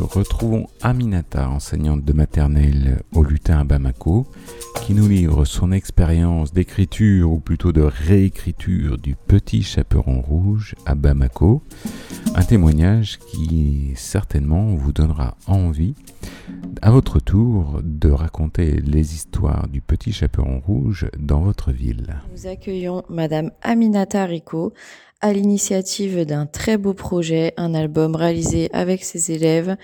retrouvons 0.00 0.66
Aminata, 0.80 1.48
enseignante 1.48 2.04
de 2.04 2.12
maternelle 2.12 3.02
au 3.14 3.22
lutin 3.22 3.60
à 3.60 3.64
Bamako, 3.64 4.26
qui 4.86 4.94
nous 4.94 5.06
livre 5.06 5.44
son 5.44 5.70
expérience 5.70 6.52
d'écriture 6.52 7.30
ou 7.30 7.38
plutôt 7.38 7.70
de 7.72 7.82
réécriture 7.82 8.98
du 8.98 9.14
Petit 9.14 9.62
Chaperon 9.62 10.20
Rouge 10.20 10.74
à 10.86 10.96
Bamako, 10.96 11.62
un 12.34 12.42
témoignage 12.42 13.18
qui 13.18 13.92
certainement 13.94 14.74
vous 14.74 14.92
donnera 14.92 15.36
envie 15.46 15.94
à 16.80 16.90
votre 16.90 17.20
tour 17.20 17.80
de 17.84 18.10
raconter 18.10 18.80
les 18.80 19.14
histoires 19.14 19.68
du 19.68 19.80
Petit 19.80 20.12
Chaperon 20.12 20.60
Rouge 20.60 21.06
dans 21.16 21.42
votre 21.42 21.70
ville. 21.70 22.20
Nous 22.32 22.48
accueillons 22.48 23.04
Madame 23.08 23.52
Aminata 23.62 24.24
Rico, 24.24 24.72
à 25.20 25.32
l'initiative 25.32 26.24
d'un 26.24 26.46
très 26.46 26.76
beau 26.76 26.94
projet, 26.94 27.54
un 27.56 27.74
album 27.74 28.16
réalisé 28.16 28.68
avec 28.72 29.04
ses 29.04 29.30
élèves 29.30 29.76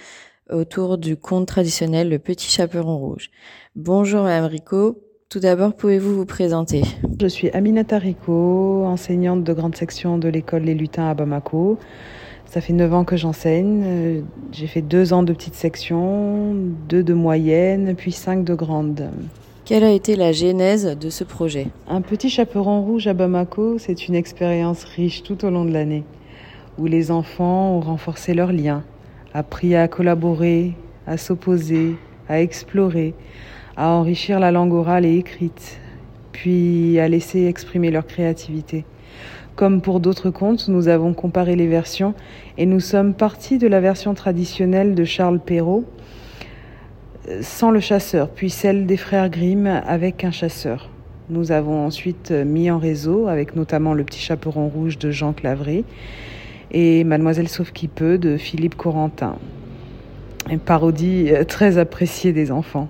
autour 0.50 0.98
du 0.98 1.16
conte 1.16 1.46
traditionnel 1.46 2.08
Le 2.08 2.18
Petit 2.18 2.50
Chaperon 2.50 2.96
Rouge. 2.96 3.30
Bonjour 3.76 4.22
Madame 4.22 4.46
Rico, 4.46 5.00
tout 5.28 5.40
d'abord 5.40 5.74
pouvez-vous 5.74 6.14
vous 6.14 6.26
présenter? 6.26 6.82
Je 7.20 7.26
suis 7.26 7.50
Aminata 7.50 7.98
Rico, 7.98 8.84
enseignante 8.86 9.44
de 9.44 9.52
grande 9.52 9.76
section 9.76 10.16
de 10.18 10.28
l'école 10.28 10.62
Les 10.62 10.74
Lutins 10.74 11.08
à 11.08 11.14
Bamako. 11.14 11.78
Ça 12.46 12.62
fait 12.62 12.72
9 12.72 12.94
ans 12.94 13.04
que 13.04 13.16
j'enseigne. 13.16 14.24
J'ai 14.52 14.66
fait 14.66 14.80
deux 14.80 15.12
ans 15.12 15.22
de 15.22 15.34
petite 15.34 15.54
section, 15.54 16.54
deux 16.88 17.02
de 17.02 17.12
moyenne, 17.12 17.94
puis 17.94 18.12
cinq 18.12 18.44
de 18.44 18.54
grande. 18.54 19.10
Quelle 19.66 19.84
a 19.84 19.92
été 19.92 20.16
la 20.16 20.32
genèse 20.32 20.96
de 20.98 21.10
ce 21.10 21.24
projet? 21.24 21.66
Un 21.88 22.00
petit 22.00 22.30
chaperon 22.30 22.80
rouge 22.80 23.06
à 23.06 23.12
Bamako, 23.12 23.76
c'est 23.76 24.08
une 24.08 24.14
expérience 24.14 24.84
riche 24.84 25.22
tout 25.22 25.44
au 25.44 25.50
long 25.50 25.66
de 25.66 25.72
l'année, 25.72 26.04
où 26.78 26.86
les 26.86 27.10
enfants 27.10 27.76
ont 27.76 27.80
renforcé 27.80 28.32
leurs 28.32 28.52
liens, 28.52 28.82
appris 29.34 29.74
à 29.74 29.88
collaborer, 29.88 30.74
à 31.06 31.16
s'opposer, 31.16 31.96
à 32.28 32.40
explorer, 32.40 33.14
à 33.76 33.90
enrichir 33.90 34.40
la 34.40 34.50
langue 34.50 34.72
orale 34.72 35.04
et 35.04 35.16
écrite, 35.16 35.80
puis 36.32 36.98
à 36.98 37.08
laisser 37.08 37.46
exprimer 37.46 37.90
leur 37.90 38.06
créativité. 38.06 38.84
Comme 39.56 39.80
pour 39.80 40.00
d'autres 40.00 40.30
contes, 40.30 40.68
nous 40.68 40.88
avons 40.88 41.14
comparé 41.14 41.56
les 41.56 41.66
versions 41.66 42.14
et 42.58 42.66
nous 42.66 42.80
sommes 42.80 43.14
partis 43.14 43.58
de 43.58 43.66
la 43.66 43.80
version 43.80 44.14
traditionnelle 44.14 44.94
de 44.94 45.04
Charles 45.04 45.40
Perrault, 45.40 45.84
sans 47.40 47.70
le 47.70 47.80
chasseur, 47.80 48.30
puis 48.30 48.50
celle 48.50 48.86
des 48.86 48.96
frères 48.96 49.28
Grimm 49.28 49.66
avec 49.66 50.24
un 50.24 50.30
chasseur. 50.30 50.90
Nous 51.28 51.52
avons 51.52 51.84
ensuite 51.84 52.30
mis 52.30 52.70
en 52.70 52.78
réseau, 52.78 53.26
avec 53.26 53.54
notamment 53.54 53.92
le 53.92 54.04
petit 54.04 54.20
chaperon 54.20 54.68
rouge 54.68 54.96
de 54.96 55.10
Jean 55.10 55.32
Clavry 55.32 55.84
et 56.70 57.04
Mademoiselle 57.04 57.48
Sauf 57.48 57.72
qui 57.72 57.88
peut 57.88 58.18
de 58.18 58.36
Philippe 58.36 58.76
Corentin. 58.76 59.36
Une 60.50 60.60
parodie 60.60 61.30
très 61.46 61.78
appréciée 61.78 62.32
des 62.32 62.50
enfants. 62.50 62.88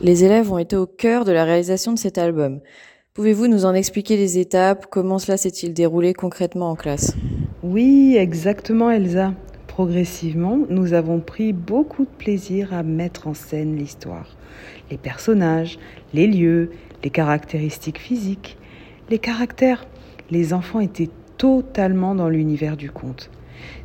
Les 0.00 0.24
élèves 0.24 0.52
ont 0.52 0.58
été 0.58 0.76
au 0.76 0.86
cœur 0.86 1.24
de 1.24 1.32
la 1.32 1.44
réalisation 1.44 1.92
de 1.92 1.98
cet 1.98 2.18
album. 2.18 2.60
Pouvez-vous 3.14 3.46
nous 3.46 3.64
en 3.64 3.74
expliquer 3.74 4.16
les 4.16 4.38
étapes? 4.38 4.86
Comment 4.90 5.18
cela 5.18 5.36
s'est-il 5.36 5.72
déroulé 5.72 6.14
concrètement 6.14 6.70
en 6.70 6.74
classe? 6.74 7.14
Oui, 7.62 8.16
exactement 8.18 8.90
Elsa. 8.90 9.32
Progressivement, 9.68 10.58
nous 10.68 10.92
avons 10.92 11.20
pris 11.20 11.52
beaucoup 11.52 12.04
de 12.04 12.10
plaisir 12.18 12.74
à 12.74 12.82
mettre 12.82 13.26
en 13.26 13.34
scène 13.34 13.76
l'histoire, 13.76 14.36
les 14.90 14.98
personnages, 14.98 15.78
les 16.12 16.26
lieux, 16.26 16.70
les 17.02 17.10
caractéristiques 17.10 17.98
physiques, 17.98 18.56
les 19.10 19.18
caractères. 19.18 19.86
Les 20.30 20.52
enfants 20.52 20.80
étaient 20.80 21.10
totalement 21.44 22.14
dans 22.14 22.30
l'univers 22.30 22.74
du 22.74 22.90
conte. 22.90 23.28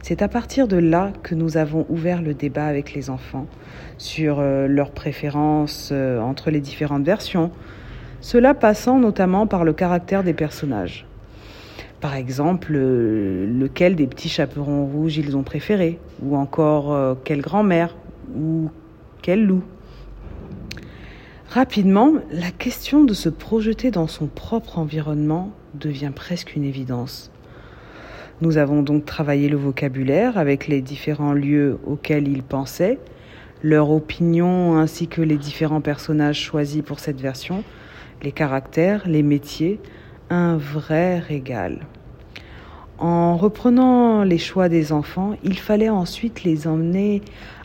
C'est 0.01 0.21
à 0.21 0.29
partir 0.29 0.69
de 0.69 0.77
là 0.77 1.11
que 1.23 1.35
nous 1.35 1.57
avons 1.57 1.85
ouvert 1.89 2.21
le 2.21 2.33
débat 2.33 2.65
avec 2.65 2.93
les 2.93 3.09
enfants 3.09 3.47
sur 3.97 4.39
euh, 4.39 4.65
leurs 4.65 4.91
préférences 4.91 5.89
euh, 5.91 6.21
entre 6.21 6.51
les 6.51 6.61
différentes 6.61 7.03
versions, 7.03 7.51
cela 8.21 8.53
passant 8.53 8.97
notamment 8.97 9.45
par 9.45 9.65
le 9.65 9.73
caractère 9.73 10.23
des 10.23 10.33
personnages. 10.33 11.05
Par 11.99 12.15
exemple, 12.15 12.71
euh, 12.75 13.45
lequel 13.45 13.97
des 13.97 14.07
petits 14.07 14.29
chaperons 14.29 14.85
rouges 14.85 15.17
ils 15.17 15.35
ont 15.35 15.43
préféré, 15.43 15.99
ou 16.23 16.37
encore 16.37 17.17
quelle 17.25 17.41
grand-mère, 17.41 17.93
ou 18.37 18.69
quel 19.21 19.45
loup. 19.45 19.63
Rapidement, 21.49 22.13
la 22.31 22.51
question 22.51 23.03
de 23.03 23.13
se 23.13 23.27
projeter 23.27 23.91
dans 23.91 24.07
son 24.07 24.27
propre 24.27 24.79
environnement 24.79 25.51
devient 25.73 26.13
presque 26.15 26.55
une 26.55 26.63
évidence. 26.63 27.31
Nous 28.41 28.57
avons 28.57 28.83
donc 28.83 29.03
travaillé 29.03 29.49
le 29.49 29.57
vocabulaire 29.57 30.37
avec 30.37 30.67
les 30.67 30.81
différents 30.81 31.33
lieux 31.33 31.77
auxquels 31.85 32.29
ils 32.29 32.41
pensaient, 32.41 32.97
leur 33.63 33.91
opinion 33.91 34.77
ainsi 34.77 35.09
que 35.09 35.21
les 35.21 35.35
différents 35.35 35.81
personnages 35.81 36.39
choisis 36.39 36.81
pour 36.81 37.01
cette 37.01 37.19
version, 37.19 37.65
les 38.23 38.31
caractères, 38.31 39.05
les 39.09 39.23
métiers, 39.23 39.81
un 40.29 40.55
vrai 40.55 41.19
régal. 41.19 41.85
En 42.97 43.35
reprenant 43.35 44.23
les 44.23 44.37
choix 44.37 44.69
des 44.69 44.93
enfants, 44.93 45.35
il 45.43 45.59
fallait 45.59 45.89
ensuite 45.89 46.45
les 46.45 46.65
emmener 46.65 47.21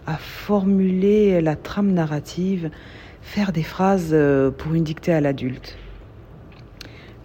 à 0.08 0.16
formuler 0.16 1.40
la 1.40 1.54
trame 1.54 1.92
narrative, 1.92 2.70
faire 3.22 3.52
des 3.52 3.62
phrases 3.62 4.10
euh, 4.12 4.50
pour 4.50 4.74
une 4.74 4.82
dictée 4.82 5.12
à 5.12 5.20
l'adulte. 5.20 5.76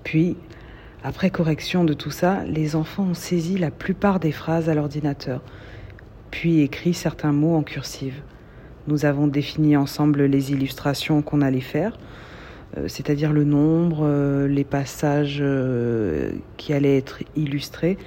Puis, 0.03 0.37
après 1.03 1.29
correction 1.29 1.85
de 1.85 1.93
tout 1.93 2.11
ça, 2.11 2.43
les 2.45 2.75
enfants 2.75 3.03
ont 3.03 3.13
saisi 3.13 3.57
la 3.57 3.71
plupart 3.71 4.19
des 4.19 4.33
phrases 4.33 4.67
à 4.69 4.73
l'ordinateur, 4.73 5.41
puis 6.29 6.59
écrit 6.61 6.93
certains 6.93 7.31
mots 7.31 7.55
en 7.55 7.63
cursive. 7.63 8.15
Nous 8.87 9.05
avons 9.05 9.27
défini 9.27 9.77
ensemble 9.77 10.23
les 10.23 10.51
illustrations 10.51 11.21
qu'on 11.21 11.41
allait 11.41 11.61
faire, 11.61 11.97
euh, 12.77 12.87
c'est-à-dire 12.87 13.31
le 13.31 13.45
nombre, 13.45 13.99
euh, 14.03 14.47
les 14.47 14.65
passages 14.65 15.39
euh, 15.41 16.31
qui 16.57 16.73
allaient 16.73 16.97
être 16.97 17.19
illustrés. 17.37 17.97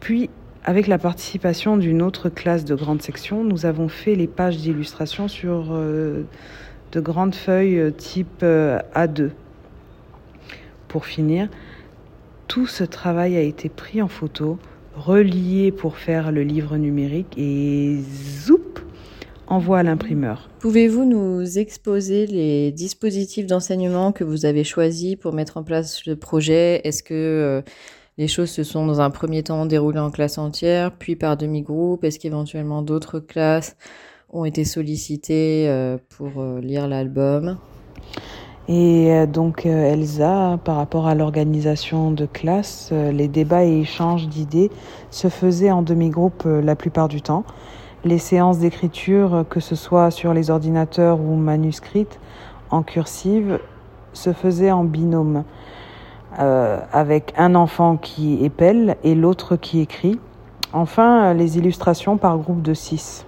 Puis, 0.00 0.30
avec 0.64 0.86
la 0.86 0.96
participation 0.96 1.76
d'une 1.76 2.00
autre 2.00 2.30
classe 2.30 2.64
de 2.64 2.74
grande 2.74 3.02
section, 3.02 3.44
nous 3.44 3.66
avons 3.66 3.88
fait 3.88 4.14
les 4.14 4.26
pages 4.26 4.56
d'illustration 4.56 5.28
sur 5.28 5.74
de 5.74 7.00
grandes 7.00 7.34
feuilles 7.34 7.92
type 7.98 8.42
A2. 8.42 9.28
Pour 10.88 11.04
finir, 11.04 11.50
tout 12.48 12.66
ce 12.66 12.84
travail 12.84 13.36
a 13.36 13.40
été 13.40 13.68
pris 13.68 14.02
en 14.02 14.08
photo, 14.08 14.58
relié 14.94 15.72
pour 15.72 15.96
faire 15.96 16.32
le 16.32 16.42
livre 16.42 16.76
numérique 16.76 17.34
et 17.36 17.98
zoup 18.46 18.80
envoie 19.46 19.80
à 19.80 19.82
l'imprimeur. 19.82 20.48
Pouvez-vous 20.60 21.04
nous 21.04 21.58
exposer 21.58 22.26
les 22.26 22.72
dispositifs 22.72 23.46
d'enseignement 23.46 24.12
que 24.12 24.24
vous 24.24 24.46
avez 24.46 24.64
choisis 24.64 25.16
pour 25.16 25.32
mettre 25.32 25.56
en 25.56 25.62
place 25.62 26.06
le 26.06 26.16
projet? 26.16 26.80
Est-ce 26.84 27.02
que 27.02 27.14
euh, 27.14 27.62
les 28.16 28.28
choses 28.28 28.50
se 28.50 28.62
sont 28.62 28.86
dans 28.86 29.00
un 29.00 29.10
premier 29.10 29.42
temps 29.42 29.66
déroulées 29.66 29.98
en 29.98 30.10
classe 30.10 30.38
entière, 30.38 30.92
puis 30.92 31.16
par 31.16 31.36
demi-groupe? 31.36 32.04
Est-ce 32.04 32.18
qu'éventuellement 32.18 32.82
d'autres 32.82 33.20
classes 33.20 33.76
ont 34.30 34.44
été 34.44 34.64
sollicitées 34.64 35.66
euh, 35.68 35.98
pour 36.08 36.40
euh, 36.40 36.60
lire 36.60 36.88
l'album? 36.88 37.58
Et 38.68 39.26
donc 39.26 39.66
Elsa, 39.66 40.58
par 40.64 40.76
rapport 40.76 41.06
à 41.06 41.14
l'organisation 41.14 42.10
de 42.10 42.26
classe, 42.26 42.92
les 42.92 43.28
débats 43.28 43.64
et 43.64 43.80
échanges 43.80 44.26
d'idées 44.28 44.70
se 45.10 45.28
faisaient 45.28 45.70
en 45.70 45.82
demi-groupe 45.82 46.44
la 46.46 46.74
plupart 46.74 47.08
du 47.08 47.20
temps. 47.20 47.44
Les 48.04 48.18
séances 48.18 48.58
d'écriture, 48.58 49.44
que 49.48 49.60
ce 49.60 49.74
soit 49.74 50.10
sur 50.10 50.34
les 50.34 50.50
ordinateurs 50.50 51.20
ou 51.20 51.36
manuscrites, 51.36 52.20
en 52.70 52.82
cursive, 52.82 53.58
se 54.12 54.32
faisaient 54.32 54.70
en 54.70 54.84
binôme, 54.84 55.44
euh, 56.38 56.78
avec 56.92 57.32
un 57.36 57.54
enfant 57.54 57.96
qui 57.96 58.44
épelle 58.44 58.96
et 59.04 59.14
l'autre 59.14 59.56
qui 59.56 59.80
écrit. 59.80 60.18
Enfin, 60.72 61.34
les 61.34 61.58
illustrations 61.58 62.16
par 62.16 62.38
groupe 62.38 62.62
de 62.62 62.74
six. 62.74 63.26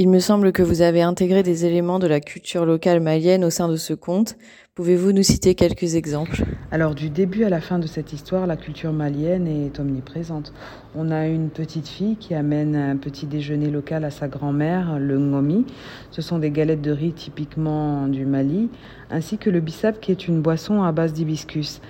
Il 0.00 0.08
me 0.08 0.20
semble 0.20 0.52
que 0.52 0.62
vous 0.62 0.80
avez 0.80 1.02
intégré 1.02 1.42
des 1.42 1.66
éléments 1.66 1.98
de 1.98 2.06
la 2.06 2.20
culture 2.20 2.64
locale 2.64 3.00
malienne 3.00 3.44
au 3.44 3.50
sein 3.50 3.68
de 3.68 3.74
ce 3.74 3.94
conte. 3.94 4.36
Pouvez-vous 4.76 5.10
nous 5.10 5.24
citer 5.24 5.56
quelques 5.56 5.96
exemples? 5.96 6.44
Alors 6.70 6.94
du 6.94 7.10
début 7.10 7.42
à 7.42 7.48
la 7.48 7.60
fin 7.60 7.80
de 7.80 7.88
cette 7.88 8.12
histoire, 8.12 8.46
la 8.46 8.56
culture 8.56 8.92
malienne 8.92 9.48
est 9.48 9.80
omniprésente. 9.80 10.52
On 10.94 11.10
a 11.10 11.26
une 11.26 11.50
petite 11.50 11.88
fille 11.88 12.14
qui 12.14 12.34
amène 12.34 12.76
un 12.76 12.96
petit 12.96 13.26
déjeuner 13.26 13.70
local 13.70 14.04
à 14.04 14.12
sa 14.12 14.28
grand-mère, 14.28 15.00
le 15.00 15.18
ngomi. 15.18 15.66
Ce 16.12 16.22
sont 16.22 16.38
des 16.38 16.52
galettes 16.52 16.80
de 16.80 16.92
riz 16.92 17.12
typiquement 17.12 18.06
du 18.06 18.24
Mali, 18.24 18.68
ainsi 19.10 19.36
que 19.36 19.50
le 19.50 19.58
bissap 19.58 20.00
qui 20.00 20.12
est 20.12 20.28
une 20.28 20.42
boisson 20.42 20.84
à 20.84 20.92
base 20.92 21.12
d'hibiscus. 21.12 21.80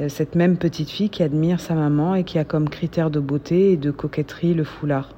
Euh, 0.00 0.08
cette 0.08 0.34
même 0.34 0.56
petite 0.56 0.90
fille 0.90 1.08
qui 1.08 1.22
admire 1.22 1.60
sa 1.60 1.74
maman 1.74 2.16
et 2.16 2.24
qui 2.24 2.40
a 2.40 2.44
comme 2.44 2.68
critère 2.68 3.12
de 3.12 3.20
beauté 3.20 3.74
et 3.74 3.76
de 3.76 3.92
coquetterie 3.92 4.54
le 4.54 4.64
foulard 4.64 5.10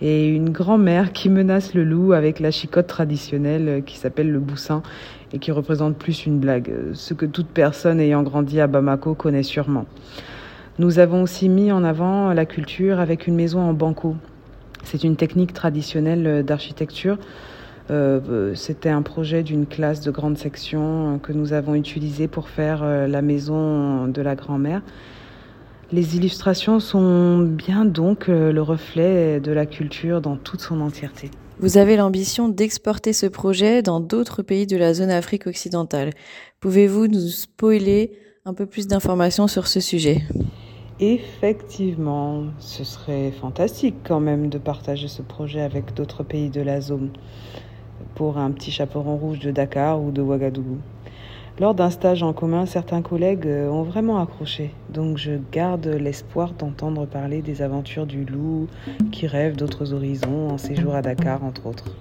et 0.00 0.28
une 0.28 0.50
grand-mère 0.50 1.12
qui 1.12 1.28
menace 1.28 1.74
le 1.74 1.84
loup 1.84 2.12
avec 2.12 2.40
la 2.40 2.50
chicotte 2.50 2.86
traditionnelle 2.86 3.82
qui 3.86 3.96
s'appelle 3.96 4.30
le 4.30 4.40
boussin 4.40 4.82
et 5.32 5.38
qui 5.38 5.52
représente 5.52 5.96
plus 5.96 6.26
une 6.26 6.38
blague, 6.38 6.72
ce 6.92 7.14
que 7.14 7.26
toute 7.26 7.48
personne 7.48 8.00
ayant 8.00 8.22
grandi 8.22 8.60
à 8.60 8.66
Bamako 8.66 9.14
connaît 9.14 9.42
sûrement. 9.42 9.86
Nous 10.78 10.98
avons 10.98 11.22
aussi 11.22 11.48
mis 11.48 11.70
en 11.70 11.84
avant 11.84 12.32
la 12.32 12.46
culture 12.46 12.98
avec 12.98 13.26
une 13.26 13.36
maison 13.36 13.60
en 13.60 13.72
banco. 13.72 14.16
C'est 14.82 15.04
une 15.04 15.16
technique 15.16 15.52
traditionnelle 15.52 16.44
d'architecture. 16.44 17.16
Euh, 17.90 18.54
C'était 18.54 18.88
un 18.88 19.02
projet 19.02 19.42
d'une 19.42 19.66
classe 19.66 20.00
de 20.00 20.10
grande 20.10 20.38
section 20.38 21.18
que 21.22 21.32
nous 21.32 21.52
avons 21.52 21.74
utilisé 21.74 22.28
pour 22.28 22.48
faire 22.48 22.80
euh, 22.82 23.06
la 23.06 23.22
maison 23.22 24.08
de 24.08 24.22
la 24.22 24.34
grand-mère. 24.34 24.82
Les 25.92 26.16
illustrations 26.16 26.80
sont 26.80 27.38
bien 27.38 27.84
donc 27.84 28.28
euh, 28.28 28.52
le 28.52 28.62
reflet 28.62 29.40
de 29.40 29.52
la 29.52 29.66
culture 29.66 30.20
dans 30.20 30.36
toute 30.36 30.60
son 30.60 30.80
entièreté. 30.80 31.30
Vous 31.60 31.78
avez 31.78 31.96
l'ambition 31.96 32.48
d'exporter 32.48 33.12
ce 33.12 33.26
projet 33.26 33.82
dans 33.82 34.00
d'autres 34.00 34.42
pays 34.42 34.66
de 34.66 34.76
la 34.76 34.92
zone 34.94 35.10
Afrique 35.10 35.46
occidentale. 35.46 36.10
Pouvez-vous 36.60 37.06
nous 37.06 37.28
spoiler 37.28 38.12
un 38.44 38.54
peu 38.54 38.66
plus 38.66 38.86
d'informations 38.88 39.46
sur 39.46 39.68
ce 39.68 39.78
sujet? 39.80 40.22
Effectivement, 41.00 42.44
ce 42.58 42.84
serait 42.84 43.30
fantastique 43.32 43.96
quand 44.04 44.20
même 44.20 44.48
de 44.48 44.58
partager 44.58 45.08
ce 45.08 45.22
projet 45.22 45.60
avec 45.60 45.94
d'autres 45.94 46.22
pays 46.22 46.50
de 46.50 46.60
la 46.60 46.80
zone 46.80 47.10
pour 48.14 48.38
un 48.38 48.50
petit 48.50 48.70
chaperon 48.70 49.16
rouge 49.16 49.40
de 49.40 49.50
Dakar 49.50 50.02
ou 50.02 50.10
de 50.10 50.22
Ouagadougou. 50.22 50.78
Lors 51.60 51.74
d'un 51.74 51.90
stage 51.90 52.24
en 52.24 52.32
commun, 52.32 52.66
certains 52.66 53.00
collègues 53.00 53.46
euh, 53.46 53.68
ont 53.68 53.84
vraiment 53.84 54.20
accroché, 54.20 54.72
donc 54.92 55.18
je 55.18 55.34
garde 55.52 55.86
l'espoir 55.86 56.52
d'entendre 56.52 57.06
parler 57.06 57.42
des 57.42 57.62
aventures 57.62 58.06
du 58.06 58.24
loup 58.24 58.66
qui 59.12 59.28
rêve 59.28 59.54
d'autres 59.54 59.92
horizons 59.92 60.50
en 60.50 60.58
séjour 60.58 60.96
à 60.96 61.02
Dakar, 61.02 61.44
entre 61.44 61.66
autres. 61.66 61.94